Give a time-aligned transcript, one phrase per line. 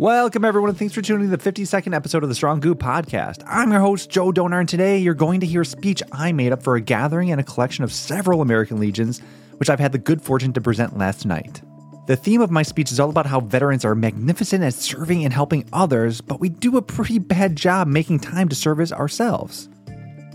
[0.00, 2.76] Welcome, everyone, and thanks for tuning in to the 52nd episode of the Strong Goo
[2.76, 3.42] podcast.
[3.44, 6.52] I'm your host, Joe Donar, and today you're going to hear a speech I made
[6.52, 9.20] up for a gathering and a collection of several American legions,
[9.56, 11.62] which I've had the good fortune to present last night.
[12.06, 15.32] The theme of my speech is all about how veterans are magnificent at serving and
[15.32, 19.68] helping others, but we do a pretty bad job making time to service ourselves.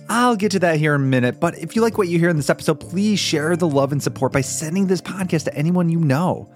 [0.09, 2.27] I'll get to that here in a minute, but if you like what you hear
[2.27, 5.88] in this episode, please share the love and support by sending this podcast to anyone
[5.88, 6.50] you know.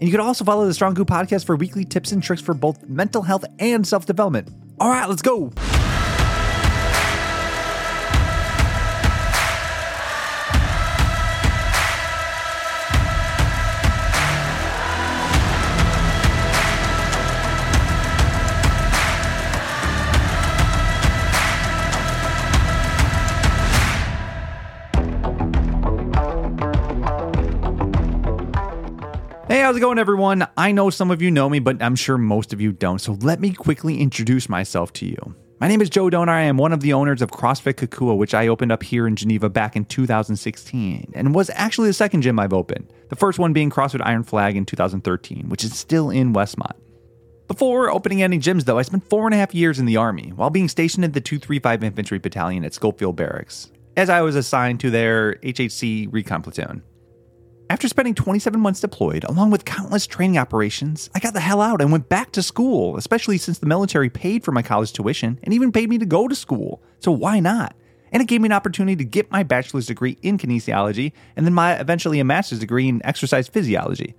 [0.00, 2.54] And you can also follow the Strong Goo podcast for weekly tips and tricks for
[2.54, 4.48] both mental health and self development.
[4.78, 5.52] All right, let's go.
[29.68, 30.48] How's it going, everyone?
[30.56, 33.00] I know some of you know me, but I'm sure most of you don't.
[33.00, 35.34] So let me quickly introduce myself to you.
[35.60, 36.30] My name is Joe Donar.
[36.30, 39.14] I am one of the owners of CrossFit Kakua, which I opened up here in
[39.14, 42.90] Geneva back in 2016, and was actually the second gym I've opened.
[43.10, 46.76] The first one being CrossFit Iron Flag in 2013, which is still in Westmont.
[47.46, 50.32] Before opening any gyms, though, I spent four and a half years in the Army
[50.34, 54.80] while being stationed at the 235 Infantry Battalion at Schofield Barracks, as I was assigned
[54.80, 56.82] to their HHC recon platoon.
[57.70, 61.82] After spending 27 months deployed, along with countless training operations, I got the hell out
[61.82, 65.52] and went back to school, especially since the military paid for my college tuition and
[65.52, 66.80] even paid me to go to school.
[67.00, 67.76] So why not?
[68.10, 71.52] And it gave me an opportunity to get my bachelor's degree in kinesiology and then
[71.52, 74.14] my eventually a master's degree in exercise physiology.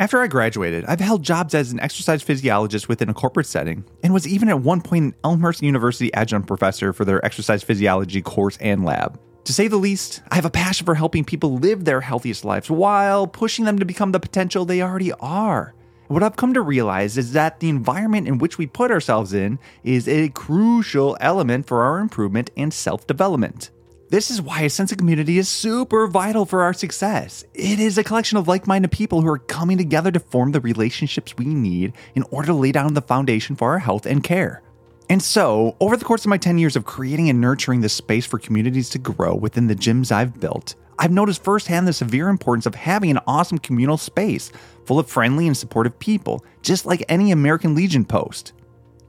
[0.00, 4.12] After I graduated, I've held jobs as an exercise physiologist within a corporate setting and
[4.12, 8.58] was even at one point an Elmhurst University adjunct professor for their exercise physiology course
[8.60, 9.20] and lab.
[9.44, 12.70] To say the least, I have a passion for helping people live their healthiest lives
[12.70, 15.74] while pushing them to become the potential they already are.
[16.06, 19.58] What I've come to realize is that the environment in which we put ourselves in
[19.82, 23.70] is a crucial element for our improvement and self development.
[24.10, 27.44] This is why a sense of community is super vital for our success.
[27.54, 30.60] It is a collection of like minded people who are coming together to form the
[30.60, 34.62] relationships we need in order to lay down the foundation for our health and care.
[35.12, 38.24] And so, over the course of my 10 years of creating and nurturing this space
[38.24, 42.64] for communities to grow within the gyms I've built, I've noticed firsthand the severe importance
[42.64, 44.50] of having an awesome communal space
[44.86, 48.54] full of friendly and supportive people, just like any American Legion post.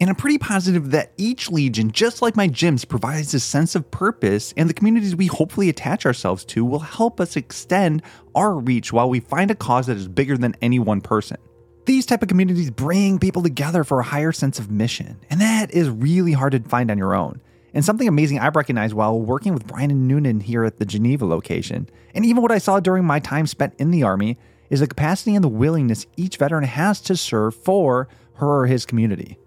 [0.02, 3.90] And I'm pretty positive that each Legion, just like my gyms, provides a sense of
[3.90, 8.03] purpose, and the communities we hopefully attach ourselves to will help us extend
[8.36, 11.38] our reach while we find a cause that is bigger than any one person.
[11.85, 15.71] These type of communities bring people together for a higher sense of mission, and that
[15.71, 17.41] is really hard to find on your own.
[17.73, 21.25] And something amazing I've recognized while working with Brian and Noonan here at the Geneva
[21.25, 24.38] location, and even what I saw during my time spent in the Army,
[24.69, 28.85] is the capacity and the willingness each veteran has to serve for her or his
[28.85, 29.38] community.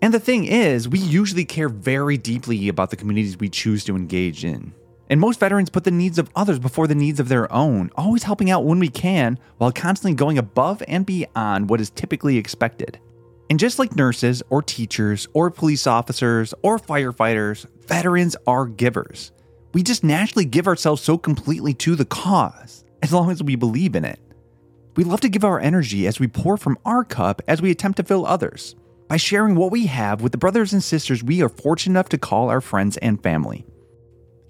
[0.00, 3.96] And the thing is, we usually care very deeply about the communities we choose to
[3.96, 4.72] engage in.
[5.10, 8.22] And most veterans put the needs of others before the needs of their own, always
[8.22, 12.98] helping out when we can while constantly going above and beyond what is typically expected.
[13.50, 19.32] And just like nurses or teachers or police officers or firefighters, veterans are givers.
[19.74, 23.94] We just naturally give ourselves so completely to the cause, as long as we believe
[23.94, 24.20] in it.
[24.96, 27.96] We love to give our energy as we pour from our cup as we attempt
[27.96, 28.76] to fill others,
[29.08, 32.18] by sharing what we have with the brothers and sisters we are fortunate enough to
[32.18, 33.66] call our friends and family.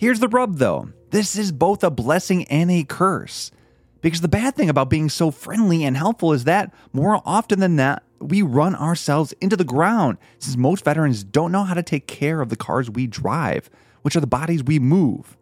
[0.02, 3.52] Here's the rub though this is both a blessing and a curse.
[4.00, 7.76] Because the bad thing about being so friendly and helpful is that more often than
[7.76, 12.08] not, we run ourselves into the ground since most veterans don't know how to take
[12.08, 13.70] care of the cars we drive,
[14.00, 15.36] which are the bodies we move.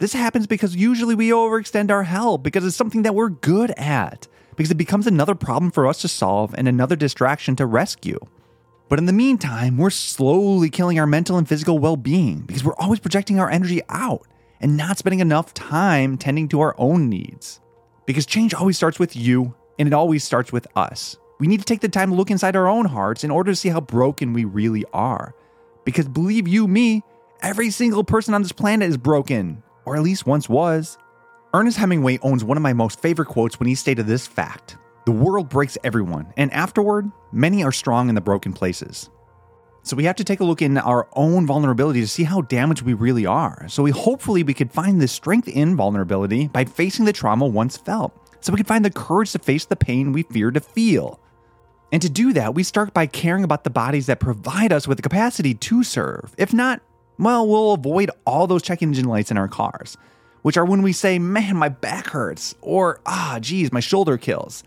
[0.00, 4.28] This happens because usually we overextend our help because it's something that we're good at,
[4.54, 8.20] because it becomes another problem for us to solve and another distraction to rescue.
[8.88, 12.76] But in the meantime, we're slowly killing our mental and physical well being because we're
[12.76, 14.26] always projecting our energy out
[14.60, 17.60] and not spending enough time tending to our own needs.
[18.06, 21.16] Because change always starts with you and it always starts with us.
[21.40, 23.56] We need to take the time to look inside our own hearts in order to
[23.56, 25.34] see how broken we really are.
[25.84, 27.02] Because believe you me,
[27.42, 30.96] every single person on this planet is broken, or at least once was.
[31.52, 35.12] Ernest Hemingway owns one of my most favorite quotes when he stated this fact the
[35.12, 39.10] world breaks everyone, and afterward, many are strong in the broken places.
[39.82, 42.82] So we have to take a look in our own vulnerability to see how damaged
[42.82, 43.66] we really are.
[43.68, 47.76] So we hopefully we could find the strength in vulnerability by facing the trauma once
[47.76, 48.18] felt.
[48.40, 51.20] So we can find the courage to face the pain we fear to feel.
[51.92, 54.96] And to do that, we start by caring about the bodies that provide us with
[54.96, 56.34] the capacity to serve.
[56.38, 56.80] If not,
[57.18, 59.98] well, we'll avoid all those check engine lights in our cars,
[60.40, 64.64] which are when we say, man, my back hurts, or ah, geez, my shoulder kills.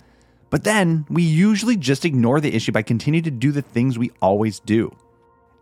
[0.50, 4.12] But then we usually just ignore the issue by continuing to do the things we
[4.22, 4.96] always do.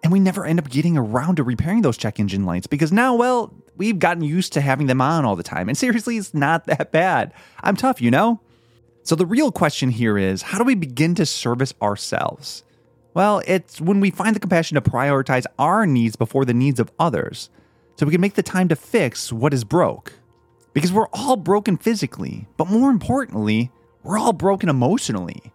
[0.03, 3.15] And we never end up getting around to repairing those check engine lights because now,
[3.15, 5.67] well, we've gotten used to having them on all the time.
[5.67, 7.33] And seriously, it's not that bad.
[7.63, 8.39] I'm tough, you know?
[9.01, 12.63] So the real question here is how do we begin to service ourselves?
[13.15, 16.91] Well, it's when we find the compassion to prioritize our needs before the needs of
[16.99, 17.49] others
[17.95, 20.13] so we can make the time to fix what is broke.
[20.73, 23.71] Because we're all broken physically, but more importantly,
[24.05, 25.51] we're all broken emotionally.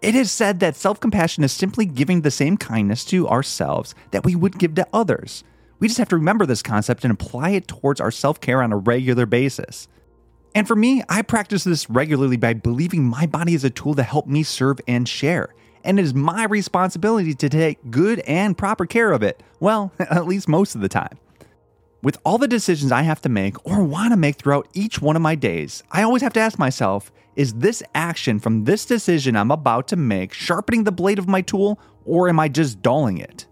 [0.00, 4.24] It is said that self compassion is simply giving the same kindness to ourselves that
[4.24, 5.44] we would give to others.
[5.80, 8.72] We just have to remember this concept and apply it towards our self care on
[8.72, 9.88] a regular basis.
[10.54, 14.02] And for me, I practice this regularly by believing my body is a tool to
[14.02, 15.54] help me serve and share.
[15.84, 19.42] And it is my responsibility to take good and proper care of it.
[19.60, 21.18] Well, at least most of the time.
[22.02, 25.16] With all the decisions I have to make or want to make throughout each one
[25.16, 29.36] of my days, I always have to ask myself is this action from this decision
[29.36, 33.18] I'm about to make sharpening the blade of my tool, or am I just dulling
[33.18, 33.46] it?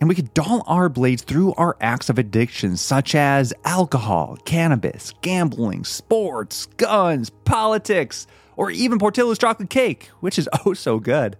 [0.00, 5.12] And we could dull our blades through our acts of addiction, such as alcohol, cannabis,
[5.20, 8.26] gambling, sports, guns, politics,
[8.56, 11.36] or even Portillo's chocolate cake, which is oh so good.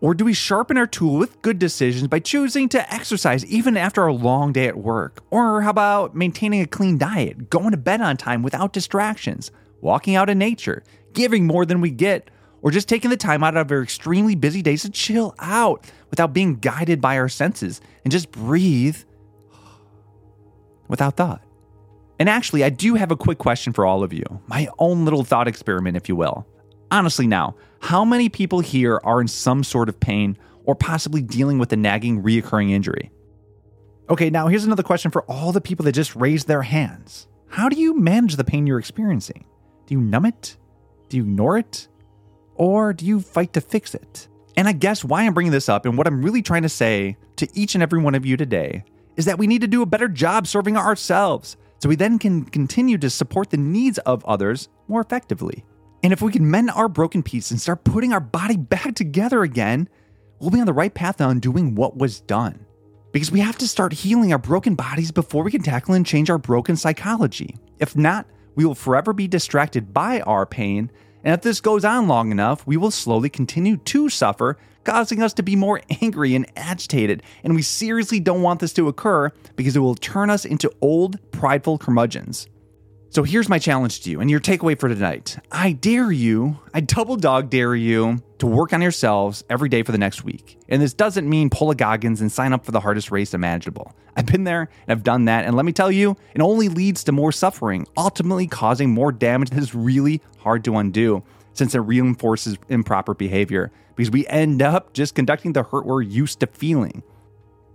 [0.00, 4.06] Or do we sharpen our tool with good decisions by choosing to exercise even after
[4.06, 5.24] a long day at work?
[5.30, 9.50] Or how about maintaining a clean diet, going to bed on time without distractions,
[9.80, 10.84] walking out in nature,
[11.14, 12.30] giving more than we get,
[12.62, 16.32] or just taking the time out of our extremely busy days to chill out without
[16.32, 18.98] being guided by our senses and just breathe
[20.86, 21.42] without thought?
[22.20, 25.24] And actually, I do have a quick question for all of you, my own little
[25.24, 26.46] thought experiment, if you will.
[26.90, 31.58] Honestly, now, how many people here are in some sort of pain or possibly dealing
[31.58, 33.10] with a nagging, reoccurring injury?
[34.10, 37.26] Okay, now here's another question for all the people that just raised their hands.
[37.48, 39.44] How do you manage the pain you're experiencing?
[39.86, 40.56] Do you numb it?
[41.08, 41.88] Do you ignore it?
[42.54, 44.28] Or do you fight to fix it?
[44.56, 47.16] And I guess why I'm bringing this up and what I'm really trying to say
[47.36, 48.84] to each and every one of you today
[49.16, 52.44] is that we need to do a better job serving ourselves so we then can
[52.44, 55.64] continue to support the needs of others more effectively.
[56.02, 59.42] And if we can mend our broken pieces and start putting our body back together
[59.42, 59.88] again,
[60.38, 62.64] we'll be on the right path on doing what was done.
[63.10, 66.28] Because we have to start healing our broken bodies before we can tackle and change
[66.30, 67.56] our broken psychology.
[67.78, 70.90] If not, we will forever be distracted by our pain.
[71.24, 75.32] And if this goes on long enough, we will slowly continue to suffer, causing us
[75.34, 77.22] to be more angry and agitated.
[77.42, 81.18] And we seriously don't want this to occur because it will turn us into old,
[81.32, 82.46] prideful curmudgeons.
[83.10, 85.38] So here's my challenge to you and your takeaway for tonight.
[85.50, 89.92] I dare you, I double dog dare you to work on yourselves every day for
[89.92, 90.58] the next week.
[90.68, 93.94] And this doesn't mean pull a Goggins and sign up for the hardest race imaginable.
[94.14, 95.46] I've been there and I've done that.
[95.46, 99.50] And let me tell you, it only leads to more suffering, ultimately causing more damage
[99.50, 101.22] that is really hard to undo
[101.54, 106.40] since it reinforces improper behavior because we end up just conducting the hurt we're used
[106.40, 107.02] to feeling.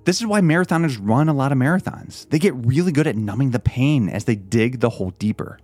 [0.05, 2.29] This is why marathoners run a lot of marathons.
[2.29, 5.59] They get really good at numbing the pain as they dig the hole deeper.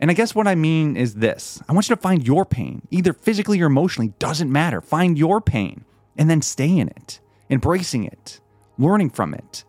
[0.00, 2.86] And I guess what I mean is this I want you to find your pain,
[2.90, 4.80] either physically or emotionally, doesn't matter.
[4.80, 5.84] Find your pain
[6.16, 8.40] and then stay in it, embracing it,
[8.78, 9.64] learning from it,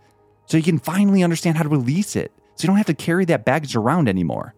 [0.45, 3.25] so you can finally understand how to release it so you don't have to carry
[3.25, 4.53] that baggage around anymore.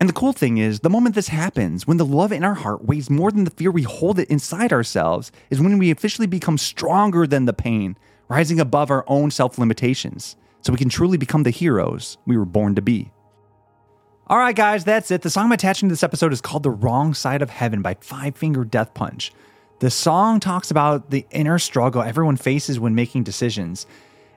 [0.00, 2.84] And the cool thing is, the moment this happens, when the love in our heart
[2.84, 6.56] weighs more than the fear we hold it inside ourselves, is when we officially become
[6.56, 7.96] stronger than the pain
[8.28, 12.44] rising above our own self limitations, so we can truly become the heroes we were
[12.44, 13.10] born to be.
[14.26, 15.22] All right, guys, that's it.
[15.22, 17.96] The song I'm attaching to this episode is called The Wrong Side of Heaven by
[18.00, 19.32] Five Finger Death Punch.
[19.80, 23.86] The song talks about the inner struggle everyone faces when making decisions,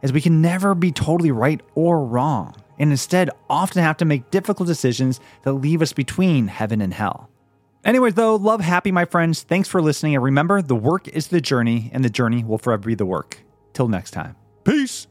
[0.01, 4.31] as we can never be totally right or wrong, and instead often have to make
[4.31, 7.29] difficult decisions that leave us between heaven and hell.
[7.83, 9.41] Anyways, though, love happy, my friends.
[9.41, 10.13] Thanks for listening.
[10.15, 13.39] And remember, the work is the journey, and the journey will forever be the work.
[13.73, 14.35] Till next time.
[14.63, 15.07] Peace.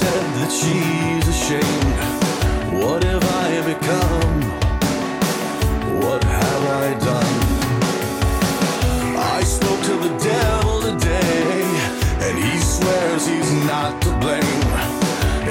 [0.00, 1.98] said that she's ashamed.
[2.82, 4.36] What have I become?
[6.02, 7.36] What have I done?
[9.36, 11.60] I spoke to the devil today,
[12.26, 14.68] and he swears he's not to blame.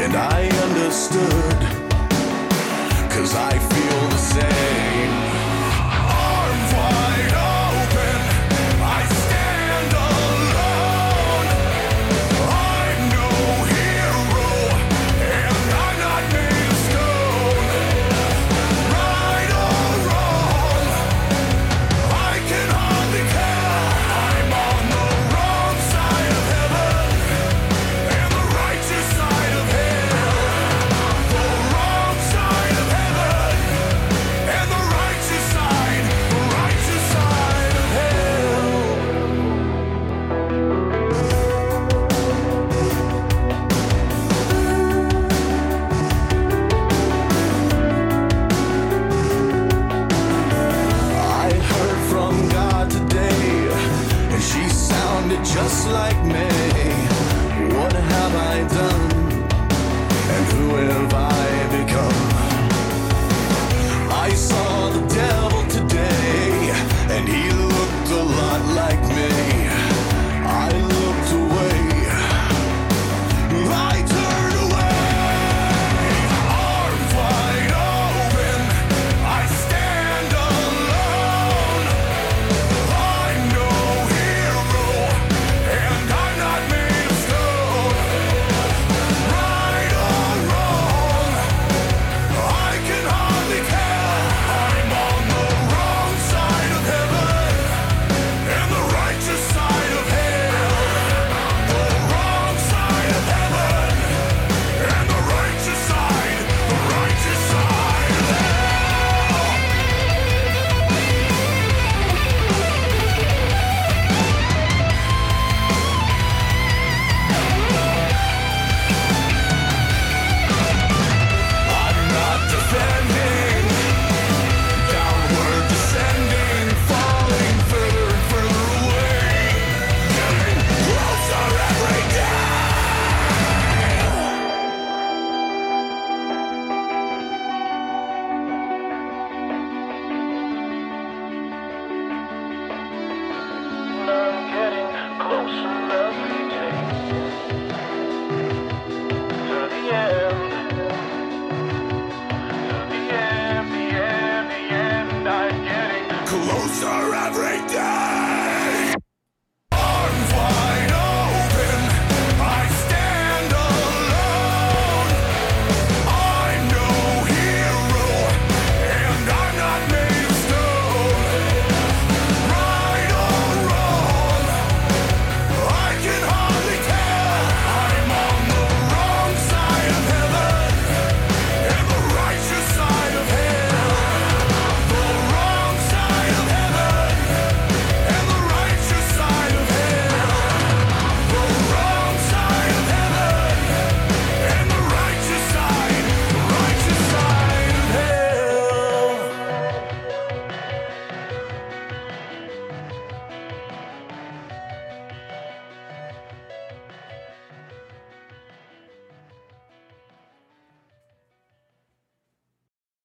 [0.03, 1.59] And I understood,
[3.13, 5.28] cause I feel the same.